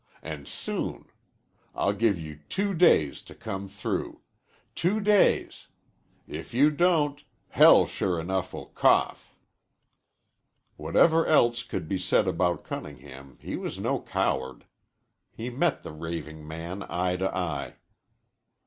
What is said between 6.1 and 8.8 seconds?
If you don't hell sure enough will